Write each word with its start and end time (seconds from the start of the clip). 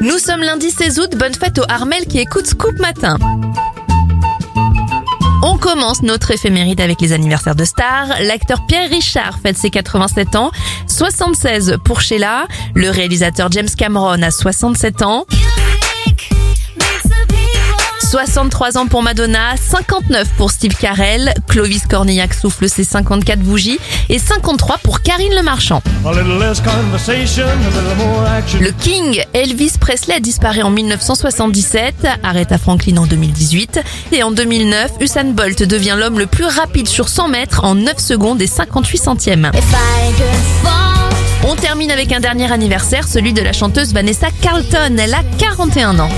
Nous 0.00 0.18
sommes 0.18 0.42
lundi 0.42 0.70
16 0.70 0.98
août, 1.00 1.10
bonne 1.16 1.34
fête 1.34 1.58
au 1.58 1.62
Armel 1.68 2.06
qui 2.06 2.18
écoute 2.18 2.46
Scoop 2.46 2.78
Matin. 2.78 3.16
On 5.42 5.56
commence 5.56 6.02
notre 6.02 6.32
éphéméride 6.32 6.80
avec 6.80 7.00
les 7.00 7.12
anniversaires 7.12 7.54
de 7.54 7.64
stars. 7.64 8.08
L'acteur 8.20 8.66
Pierre 8.66 8.90
Richard 8.90 9.38
fête 9.42 9.56
ses 9.56 9.70
87 9.70 10.36
ans, 10.36 10.50
76 10.86 11.78
pour 11.84 12.00
Sheila. 12.00 12.46
Le 12.74 12.90
réalisateur 12.90 13.50
James 13.52 13.68
Cameron 13.76 14.22
a 14.22 14.30
67 14.30 15.02
ans. 15.02 15.24
63 18.16 18.78
ans 18.78 18.86
pour 18.86 19.02
Madonna, 19.02 19.56
59 19.58 20.28
pour 20.38 20.50
Steve 20.50 20.74
Carell, 20.74 21.34
Clovis 21.48 21.82
Cornillac 21.86 22.32
souffle 22.32 22.66
ses 22.66 22.82
54 22.82 23.40
bougies 23.40 23.78
et 24.08 24.18
53 24.18 24.78
pour 24.78 25.02
Karine 25.02 25.34
Le 25.36 25.42
Marchand. 25.42 25.82
Le 28.58 28.70
King 28.70 29.22
Elvis 29.34 29.74
Presley 29.78 30.14
a 30.14 30.20
disparu 30.20 30.62
en 30.62 30.70
1977, 30.70 32.06
Aretha 32.22 32.56
Franklin 32.56 32.96
en 32.96 33.06
2018 33.06 33.82
et 34.12 34.22
en 34.22 34.30
2009, 34.30 34.92
Usain 35.02 35.24
Bolt 35.24 35.62
devient 35.62 35.96
l'homme 35.98 36.18
le 36.18 36.26
plus 36.26 36.46
rapide 36.46 36.88
sur 36.88 37.10
100 37.10 37.28
mètres 37.28 37.64
en 37.64 37.74
9 37.74 37.98
secondes 37.98 38.40
et 38.40 38.46
58 38.46 38.96
centièmes. 38.96 39.50
On 41.44 41.54
termine 41.54 41.90
avec 41.90 42.12
un 42.12 42.20
dernier 42.20 42.50
anniversaire, 42.50 43.06
celui 43.06 43.34
de 43.34 43.42
la 43.42 43.52
chanteuse 43.52 43.92
Vanessa 43.92 44.28
Carlton. 44.40 44.96
Elle 44.98 45.12
a 45.12 45.22
41 45.38 45.98
ans. 46.00 46.08